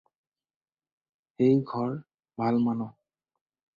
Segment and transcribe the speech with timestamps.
[1.35, 1.93] সেই ঘৰ
[2.43, 2.91] ভাল মানুহ